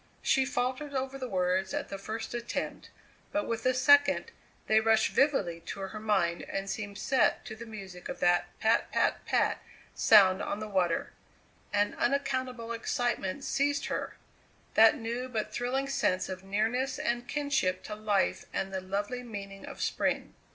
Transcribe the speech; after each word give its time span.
She 0.23 0.45
faltered 0.47 0.95
over 0.95 1.19
the 1.19 1.29
words 1.29 1.75
at 1.75 1.89
the 1.89 1.99
first 1.99 2.33
attempt, 2.33 2.89
but 3.31 3.45
with 3.45 3.61
the 3.61 3.73
second 3.75 4.31
they 4.65 4.79
rushed 4.79 5.11
vividly 5.11 5.59
to 5.67 5.79
her 5.81 5.99
mind 5.99 6.41
and 6.49 6.67
seemed 6.67 6.97
set 6.97 7.45
to 7.45 7.55
the 7.55 7.67
music 7.67 8.09
of 8.09 8.19
that 8.19 8.47
"pat 8.59 8.91
pat 8.91 9.23
pat" 9.27 9.61
sound 9.93 10.41
on 10.41 10.59
the 10.59 10.67
water. 10.67 11.11
An 11.71 11.93
unaccountable 11.99 12.71
excitement 12.71 13.43
seized 13.43 13.85
her 13.85 14.15
that 14.73 14.97
new 14.97 15.29
but 15.29 15.53
thrilling 15.53 15.87
sense 15.87 16.29
of 16.29 16.43
nearness 16.43 16.97
and 16.97 17.27
kinship 17.27 17.83
to 17.83 17.93
life 17.93 18.45
and 18.51 18.73
the 18.73 18.81
lovely 18.81 19.21
meaning 19.21 19.67
of 19.67 19.83
spring. 19.83 20.33